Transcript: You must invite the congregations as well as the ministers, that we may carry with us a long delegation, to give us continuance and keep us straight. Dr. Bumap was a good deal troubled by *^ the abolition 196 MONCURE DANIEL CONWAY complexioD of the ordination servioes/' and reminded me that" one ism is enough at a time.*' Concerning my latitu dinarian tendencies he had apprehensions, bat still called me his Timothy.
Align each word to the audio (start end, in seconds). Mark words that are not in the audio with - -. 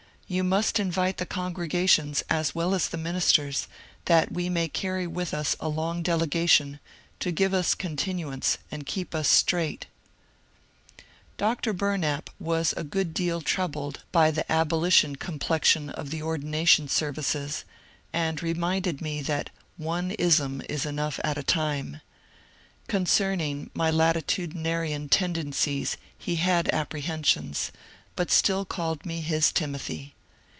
You 0.31 0.45
must 0.45 0.79
invite 0.79 1.17
the 1.17 1.25
congregations 1.25 2.23
as 2.29 2.55
well 2.55 2.73
as 2.73 2.87
the 2.87 2.95
ministers, 2.97 3.67
that 4.05 4.31
we 4.31 4.47
may 4.47 4.69
carry 4.69 5.05
with 5.05 5.33
us 5.33 5.57
a 5.59 5.67
long 5.67 6.01
delegation, 6.01 6.79
to 7.19 7.33
give 7.33 7.53
us 7.53 7.75
continuance 7.75 8.57
and 8.71 8.85
keep 8.85 9.13
us 9.13 9.27
straight. 9.27 9.87
Dr. 11.35 11.73
Bumap 11.73 12.29
was 12.39 12.73
a 12.77 12.85
good 12.85 13.13
deal 13.13 13.41
troubled 13.41 14.03
by 14.13 14.31
*^ 14.31 14.33
the 14.33 14.49
abolition 14.49 15.17
196 15.19 15.47
MONCURE 15.57 15.57
DANIEL 15.67 15.93
CONWAY 15.93 15.97
complexioD 15.97 15.99
of 15.99 16.11
the 16.11 16.23
ordination 16.25 16.87
servioes/' 16.87 17.63
and 18.13 18.41
reminded 18.41 19.01
me 19.01 19.21
that" 19.23 19.49
one 19.75 20.11
ism 20.11 20.61
is 20.69 20.85
enough 20.85 21.19
at 21.25 21.37
a 21.37 21.43
time.*' 21.43 21.99
Concerning 22.87 23.69
my 23.73 23.91
latitu 23.91 24.47
dinarian 24.47 25.09
tendencies 25.11 25.97
he 26.17 26.37
had 26.37 26.69
apprehensions, 26.69 27.73
bat 28.15 28.31
still 28.31 28.63
called 28.63 29.05
me 29.05 29.19
his 29.19 29.51
Timothy. 29.51 30.13